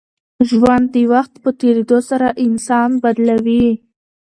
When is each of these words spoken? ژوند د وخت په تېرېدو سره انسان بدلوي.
ژوند 0.49 0.85
د 0.95 0.97
وخت 1.13 1.33
په 1.43 1.49
تېرېدو 1.59 1.97
سره 2.09 2.27
انسان 2.45 2.89
بدلوي. 3.03 3.67